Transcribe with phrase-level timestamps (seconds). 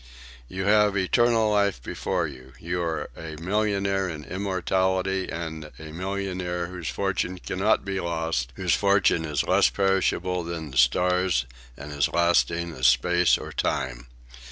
[0.47, 2.53] "You have eternal life before you.
[2.59, 8.73] You are a millionaire in immortality, and a millionaire whose fortune cannot be lost, whose
[8.73, 11.45] fortune is less perishable than the stars
[11.77, 14.07] and as lasting as space or time.